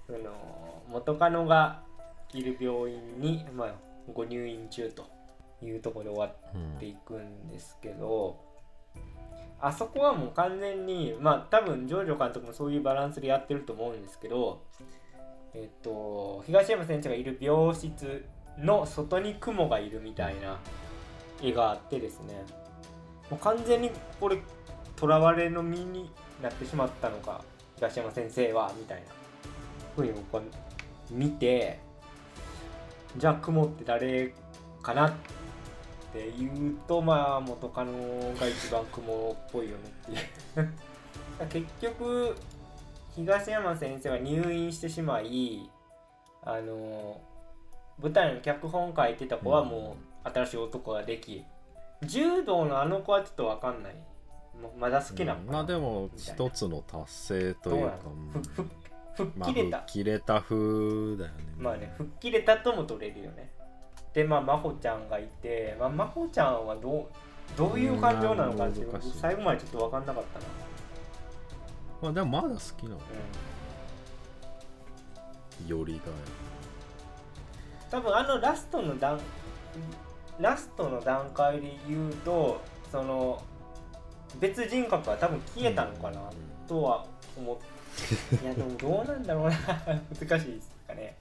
[0.07, 1.83] その元カノが
[2.33, 3.73] いる病院に、まあ、
[4.13, 5.05] ご入院中と
[5.61, 6.27] いうところで終わ
[6.77, 8.39] っていくんですけど、
[9.59, 14.63] あそこはもう完全にまあ多分ジョージョ監督もそういうバランスでやってると思うんですけど
[15.53, 18.25] えっと東山先生がいる病室
[18.57, 20.59] の外に雲がいるみたいな
[21.41, 22.43] 絵があってですね。
[23.29, 24.39] もう完全にこれ
[24.99, 26.09] 囚われの身に
[26.41, 27.43] なってしまったのか
[27.75, 29.05] 東山先生はみたいな
[29.95, 30.41] ふうに僕は
[31.11, 31.79] 見て
[33.17, 34.33] じゃあ雲って誰
[34.81, 35.13] かなっ
[36.11, 37.93] て言うとまあ元カノ
[38.39, 40.69] が一番雲っぽいよねっていう。
[41.49, 42.35] 結局
[43.19, 45.69] 東山先生は入院してしまい
[46.41, 47.19] あの
[48.01, 51.43] 舞台の脚本書いてた子はもう新しい男ができ
[52.05, 53.95] 柔道のあの子はちょっと分かんない。
[54.77, 57.97] まだ好きなのかな、まあでも一つの達成というか
[59.15, 60.55] 吹っまあ切れた、吹っ切れた風
[61.17, 61.33] だよね。
[61.57, 63.51] まあね吹っ切れたとも取れるよね。
[64.13, 68.85] でまあ真帆ちゃんがいて、まあ、真帆ちゃんはどうどういう感情なのかって
[69.19, 70.45] 最後までちょっと分かんなかったな
[72.01, 72.99] まあでもまだ好きなの。
[75.67, 75.99] よりが
[77.91, 79.19] 多分あのラストの段
[80.39, 83.43] ラストの段階で言うとその
[84.39, 86.21] 別人格は多分消えたのかな、
[86.67, 88.45] とは思って。
[88.45, 89.57] いやでもどうなんだろうな。
[90.17, 91.17] 難しいですかね。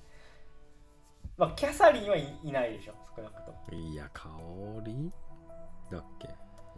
[1.36, 3.58] まあキャサリンはい、いないでしょ少なくとも。
[3.72, 4.28] いや香
[4.84, 5.10] り
[5.90, 6.28] だっけ？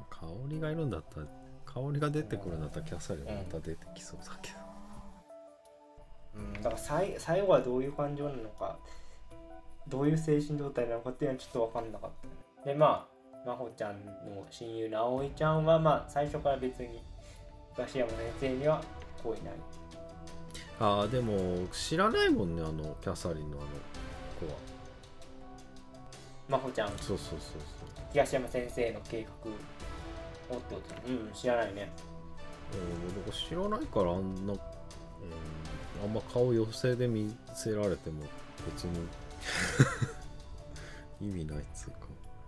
[0.08, 1.26] 香りがいるんだったら
[1.72, 4.56] 香りが出てくるんだったらキャサリンまた出てきそうだけど、
[6.36, 8.76] うん、だから最最後はどういう感情なのか
[9.86, 12.74] どういう精神状態なのかっていうのはちょっと分かんなかったね。
[12.74, 17.02] でまあ真帆ちゃんの親友の葵ちゃんはまあ最初から別に
[17.74, 18.82] 東山先生には
[19.22, 19.54] 好意ない。
[20.80, 23.66] ああでも知らないもんねあのキャサリンのあの
[24.40, 24.58] 子は。
[26.48, 26.88] 真帆ちゃん。
[26.88, 27.38] そうそうそう。
[28.12, 29.50] 東山先生の計画
[30.54, 31.92] をってことうん知らないね。
[32.72, 34.60] そううん僕知らないからあんな、うん、
[36.04, 38.24] あんま顔寄せで見せられても
[38.66, 39.08] 別に
[41.20, 41.98] 意味ないっつうか。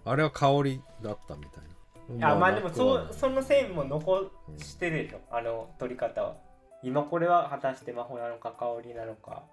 [0.04, 2.32] あれは香りだったみたいな。
[2.32, 6.36] あまあでもそうその線も残してるでしょ、あの取り方は。
[6.82, 9.44] 今これは果たして真帆なのか香りなのか。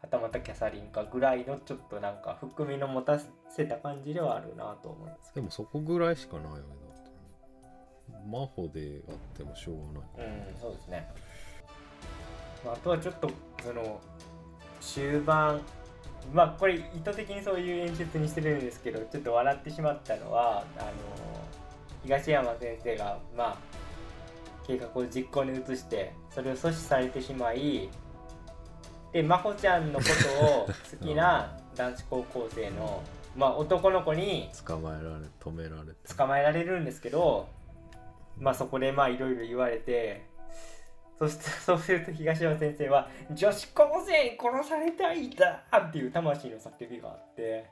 [0.00, 3.20] はたまたキャサリンかぐらいのちょっとなんか含みの持た
[3.50, 5.34] せた感じではあるなと思います。
[5.34, 6.64] でもそこぐらいしかないよね
[8.26, 10.28] 真帆であってもしょうがない。
[10.28, 11.08] うんそうですね、
[12.64, 13.30] まあ、あとはちょっと
[13.62, 14.00] その
[14.80, 15.60] 終盤
[16.32, 20.90] まあこれ意図的にそういう演出にしてるんですけどちょっと笑ってしまったのはあの
[22.04, 23.56] 東山先生がまあ
[24.66, 27.88] 計画を実行に移してそれを阻止されてしまい
[29.12, 30.04] で真帆ちゃんのこ
[30.38, 33.02] とを好きな 男子高校生の、
[33.36, 36.14] まあ、男の子に捕まえられ止められて。
[36.14, 37.48] 捕まえられるんですけど
[38.40, 40.26] まあそこでまあいろいろ言われて
[41.18, 47.68] そして そうすると東山先生は「女子高生に殺されたいんだ!」っていう魂の叫びがあって。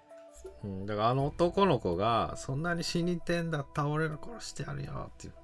[0.62, 5.34] うん、だからあの男の子がそんなに死にてんだ倒れる殺してやるよっていう。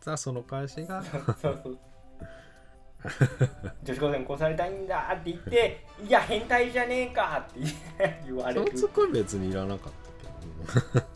[0.00, 1.02] さあその返しが。
[1.40, 1.78] そうそう
[3.84, 7.60] 女子高生に殺されたいんだって言って「いや変態じゃねえか!」って
[8.24, 8.66] 言われる。
[8.66, 9.92] そのツッコミ別にいらなかっ
[10.72, 11.06] たけど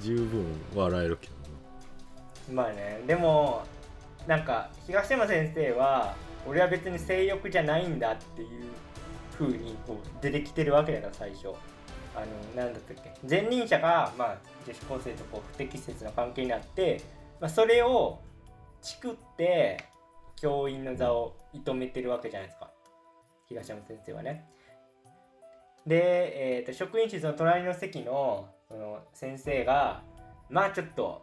[0.00, 0.44] 十分
[0.74, 1.39] 笑えるけど
[2.52, 3.62] まあねでも
[4.26, 6.14] なんか東山先生は
[6.46, 8.64] 俺は別に性欲じゃないんだっていう
[9.38, 11.48] 風にこう出てきてるわけだから最初。
[12.14, 12.20] あ
[12.56, 13.14] のなんだったっけ。
[13.28, 17.00] 前任者が、まあ、女子高生とこう不適切な関係になって、
[17.40, 18.20] まあ、それを
[18.82, 19.84] チクって
[20.36, 22.70] 教員の座を射止めてるわけじゃないですか。
[23.46, 24.44] 東山先生はね。
[25.86, 30.02] で、えー、と職員室の隣の席のその先生が
[30.48, 31.22] まあちょっと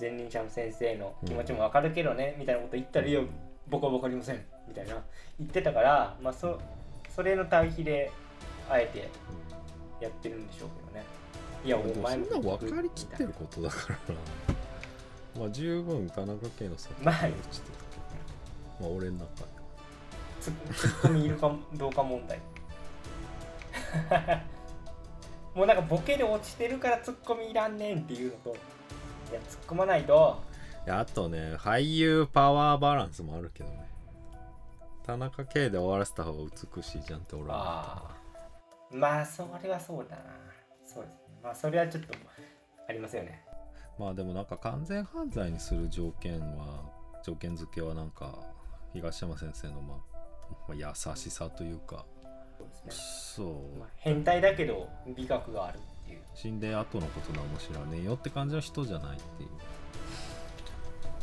[0.00, 3.20] 前任者の先生の気持ちもわかるけどね、みたいなこと言ったら「いや
[3.68, 5.02] 僕は分かりません」みたいな。
[5.38, 6.58] 言ってたから、まあ、そ
[7.14, 8.10] それの対比で
[8.68, 9.08] あえて
[10.00, 11.04] やってるんでしょうけどね。
[11.64, 14.20] いやお前そんな分かりきってることだからな。
[15.40, 19.56] まあ十分田中圭の作まあ落ちてたけどまあ俺の中で
[20.40, 22.40] ツツッコミいるかどうか問題。
[25.54, 28.56] もうなんかボケで落ちてるからツッコミいらんねんっていうのと
[29.30, 30.40] いや突っ込まないと。
[30.88, 33.86] あとね俳優パワーバランスもあるけどね。
[35.04, 38.10] 田中圭で終わらせた方が美しいじゃんって俺は
[38.92, 40.22] まあそれはそうだな。
[40.84, 41.38] そうですね。
[41.42, 42.14] まあそれはちょっと
[42.88, 43.44] ありますよね。
[43.98, 46.82] まあでもなんか完全犯罪にする条件は
[47.24, 48.38] 条件付けはなんか
[48.92, 50.20] 東山先生のまあ、
[50.68, 52.04] まあ、優しさというか。
[52.58, 53.78] そうね、そう。
[53.78, 59.48] まあ、変態だけど美学があるっていう死んで後のことなんも知らねえよって感じの人じゃないっていう。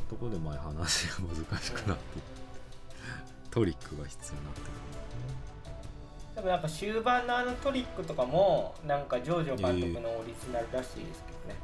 [0.09, 2.43] とこで前話が難しくなって。
[3.53, 4.63] トリックが必要になってく
[6.35, 11.59] でもなんか終盤のあのトリックとかもなんかジョージョ監督のオリジナルらしいですけどね、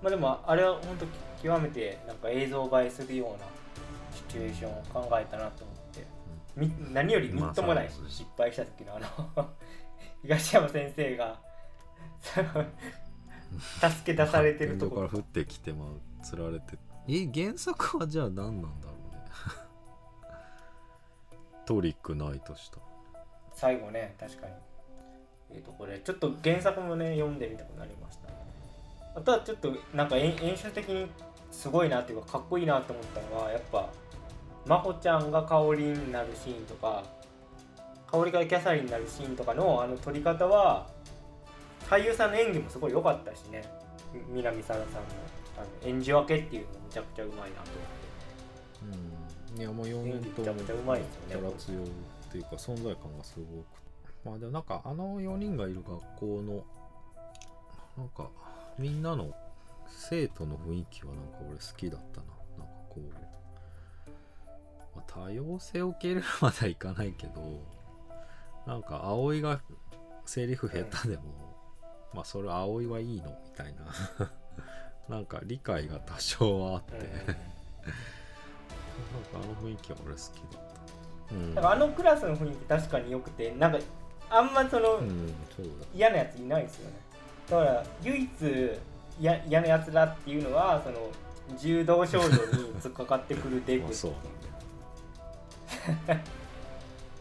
[0.00, 1.06] まあでもあれは本当
[1.42, 3.46] 極めてなんか映像映えするような
[4.16, 6.06] シチュエーションを考えたなと思って、
[6.54, 9.48] み何よりみっともない失敗した時のあの
[10.22, 11.40] 東山先生が
[13.80, 15.02] 助け出されてるとこ。
[15.02, 19.24] ろから降ってきてまあ釣られてえ原作はじゃあ何なんだろうね。
[21.66, 22.78] トリックないとした。
[23.52, 24.52] 最後ね確かに。
[25.50, 28.28] えー、とこれちょっと原作もね読んでみたくなりました。
[29.14, 31.10] あとはちょっとなんか演演出的に
[31.50, 33.88] すごいなっていうかかっこいいなと思ったのはやっぱ
[34.64, 37.02] 真帆ちゃんが香りになるシーンとか
[38.10, 40.86] 香りがキャサリンになるシーンとかのあの撮り方は
[41.92, 43.62] 俳優さんの演技もすごい良かったしね。
[44.14, 44.98] み南沙羅さんの
[45.58, 47.80] あの演じ分けっていうのもめちゃくちゃうまいなと思
[48.94, 49.10] っ
[49.44, 49.52] て。
[49.52, 49.60] うん。
[49.60, 51.90] いやもう4人とめちゃくちゃうまいですよね。
[52.28, 53.66] っていうか存在感がすごく。
[54.24, 56.64] まあでもなんかあの4人がいる学校の
[57.98, 58.30] なんか
[58.78, 59.30] みんなの
[59.86, 62.26] 生徒の雰囲気はなんか俺好きだったな。
[62.56, 63.00] なんかこう、
[64.96, 67.60] まあ、多様性を受け入れるまではいかないけど
[68.66, 69.60] なんか葵が
[70.24, 71.51] セリフ下手でも、
[72.14, 73.30] まあそれ葵はいいの？
[73.44, 74.30] みたいな。
[75.16, 77.04] なんか理解が多少はあって、うん。
[77.06, 77.28] なんか
[79.34, 80.62] あの雰囲気は俺好きだっ
[81.58, 81.62] た。
[81.64, 81.72] うん。
[81.72, 83.78] あのクラスの雰囲気確かに良くてなんか
[84.30, 85.86] あんまその、うん、そうだ。
[85.94, 86.96] 嫌なやついないですよね。
[87.50, 88.30] だから唯一
[89.20, 91.10] や嫌なやつだっていうのはその
[91.58, 92.34] 柔道少女に
[92.80, 93.92] 突っかかってくるデブ。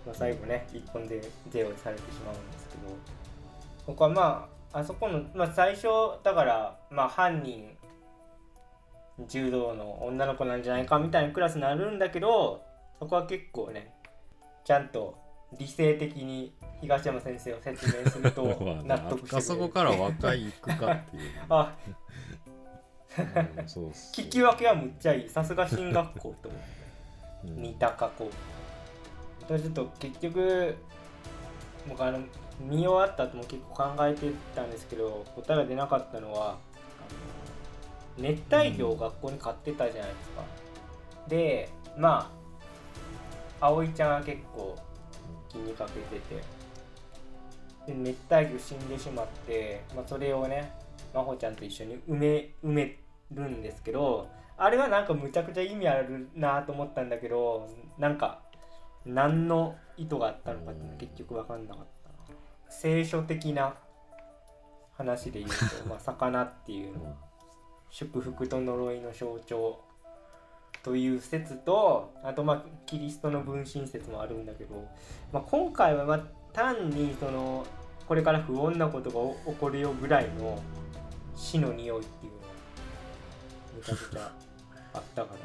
[0.06, 2.96] まあ最後ね一本でゼロされてしまうんですけど。
[3.88, 5.88] ここはまああそこの、まあ、最初
[6.24, 7.78] だからまあ犯人
[9.28, 12.64] 柔道の女の子なんじゃないかみたいなクラスになるんだけど
[13.00, 13.94] そこは結構ね
[14.64, 15.18] ちゃんと
[15.58, 18.46] 理性的に東山先生を説明すると
[18.86, 21.32] まあ納得してくれるあそこから若い行くかっていう。
[21.50, 21.76] あ
[23.58, 24.14] うん、そうっす。
[24.16, 26.82] 聞き分けはむっちゃいいさすが進学校と思って
[27.48, 30.78] うん似たかこうちょっと結局
[31.88, 32.20] 僕あの
[32.70, 36.52] 見終わった後も結構考えてたんですけど答えが出なかったのはあ
[38.22, 40.44] の熱帯魚を学校に買ってたじゃないですか、
[41.28, 42.32] でま
[43.60, 44.78] あ葵ちゃんは結構
[45.50, 46.62] 気にかけてて。
[47.88, 50.72] で熱帯魚死んでしまって、まあ、それをね
[51.14, 53.00] 真帆ちゃんと一緒に埋め埋め
[53.32, 58.42] るんですけどあれはなんかむちゃくちゃ意味あるなと思ったんだけどなんか
[59.06, 61.91] 何の意図があったのかっていうの結局分かんなかった。
[62.72, 63.76] 聖書的な
[64.98, 67.06] 話で言うと、まあ、魚っていうの。
[67.06, 67.32] は
[67.92, 69.80] 祝福と呪いの象徴
[70.82, 74.88] という説とあとまあキリストの分身説もあるんだけど、
[75.32, 76.20] まあ、今回はまあ
[76.54, 77.66] 単にその
[78.08, 80.60] これから不穏なことが起こるよぐらいの
[81.36, 82.46] 死の匂いっていうのは
[83.78, 84.32] めちゃくちゃ
[84.94, 85.40] あったから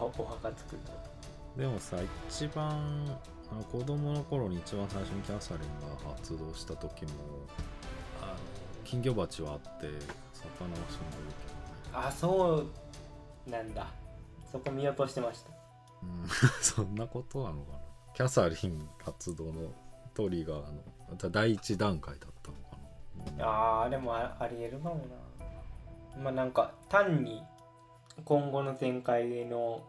[0.00, 1.96] おおお墓作るとでもさ、
[2.28, 3.06] 一番、
[3.50, 7.10] あの子供の頃に一番最初にキャサリンが発動した時も、
[8.20, 8.32] あの
[8.84, 9.88] 金魚鉢はあって、
[10.32, 11.46] 魚は死んでる
[11.92, 12.66] あそ
[13.46, 13.86] うなんだ
[14.50, 16.22] そこ見落としてましたけどね。
[16.22, 16.28] うん、
[16.60, 17.78] そんなことなのかな。
[18.14, 19.52] キャサリン発動の
[20.14, 22.78] トリガーの第一段階だったのかな。
[23.34, 27.42] うんあーでもあありえるかもなまあなんか単に
[28.24, 29.82] 今後の展開の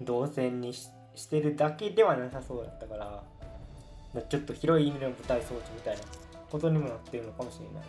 [0.00, 3.22] 動線にししてるだけではなさそうだったから
[4.28, 6.02] ちょっと広い意味での舞台装置みたいな
[6.50, 7.84] ことにもなってるのかもしれない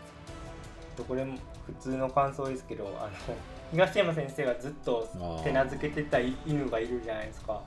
[0.96, 3.12] とこれも普通の感想ですけどあの
[3.72, 5.08] 東山先生がずっと
[5.44, 7.62] 手なずけてた犬がいるじゃないですか。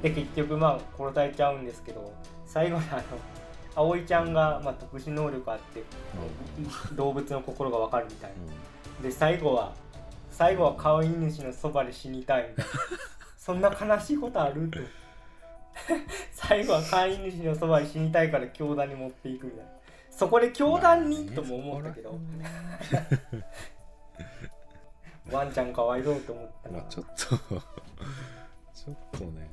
[0.00, 2.12] で結局まあ殺されちゃうんですけど
[2.46, 3.02] 最後にあの
[3.74, 5.82] 葵ちゃんが、まあ、特殊能力あって
[6.94, 9.02] 動物の心が分かるみたいな。
[9.02, 9.72] で最後は
[10.30, 12.70] 最後は飼い主のそばで死にたいみたいな
[13.44, 14.70] そんな悲しいことある？
[14.70, 14.78] と。
[16.30, 19.70] 最後は飼い主のそばで死にたいから教団に持っていくみたいな。
[20.10, 22.16] そこで教団に、とも思ったけど。
[25.32, 27.14] ワンちゃんかわいそうと思ったまあちょっと
[28.74, 29.50] ちょっとね、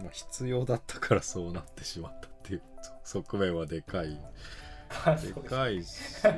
[0.00, 2.62] まあ、必要だったからそうなってしまったっていう
[3.02, 4.10] 側面はでかい。
[4.10, 6.22] でかいし。
[6.22, 6.32] 言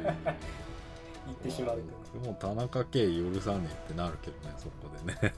[1.34, 1.82] ってしまう
[2.12, 2.18] と。
[2.18, 5.34] でも田中圭許さねえってなるけどねそこでね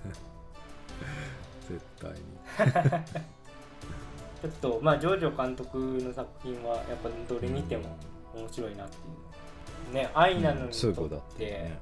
[1.69, 2.19] 絶対に。
[4.43, 7.97] ちょっとまあジョージョ監督の作品はやっぱどれ見ても
[8.35, 8.99] 面白いなってい
[9.93, 9.95] う。
[9.95, 11.79] ね愛なのにとって、ね、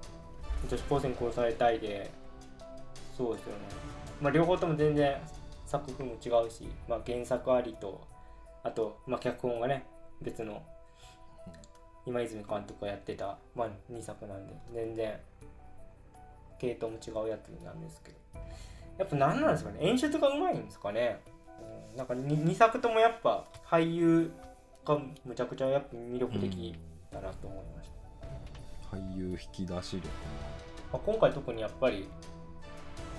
[0.68, 2.10] 女子高生に殺されたいで
[3.16, 3.58] そうですよね。
[4.20, 5.20] まあ両方とも全然
[5.68, 8.00] 作風も違うし、まあ、原作ありと
[8.64, 9.86] あと、まあ、脚本がね
[10.22, 10.62] 別の
[12.06, 15.14] 今泉監督がやってた、まあ、2作なんで全然
[16.58, 18.16] 系統も違うやつなんですけど
[18.98, 19.78] やっぱ何なんですかね。
[19.80, 21.20] 演出がうまいんですかね、
[21.92, 24.30] うん、なんか 2, 2作ともやっぱ俳優
[24.84, 26.74] がむちゃくちゃやっぱ魅力的
[27.12, 27.90] だなと思いまし
[28.90, 30.08] た、うん、俳優引き出し力。
[30.92, 32.08] まあ、今回特にやっぱり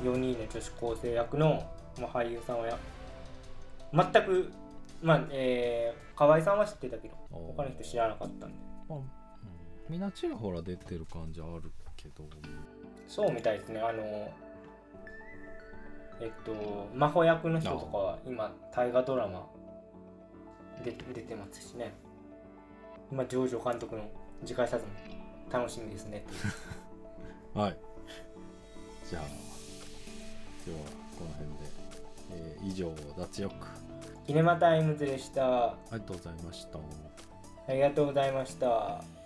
[0.04, 1.64] 4人の女子高生役の、
[2.00, 2.78] まあ、俳優さんはや
[3.94, 4.52] 全く
[5.02, 8.58] まあえー、河合さんは知ってたけど他の人知らなかったんで、
[8.90, 9.06] まあうん、
[9.88, 12.26] みんなちらほら出てる感じあるけど。
[13.08, 13.80] そうみたいですね。
[13.80, 14.32] あの
[16.22, 19.48] えっと真帆役の人とかは今大河ドラマ
[20.84, 21.94] で出てますしね。
[23.12, 24.04] 今ジョージョ監督の
[24.46, 24.92] 次回作も
[25.52, 26.26] 楽しみですね。
[27.54, 27.78] はい。
[29.10, 29.24] じゃあ
[30.66, 31.56] 今日はこの辺で、
[32.32, 33.56] えー、以上脱力。
[34.28, 35.70] キネマタイムズでした。
[35.70, 36.80] ありがとうございました。
[37.70, 39.19] ありがとうございました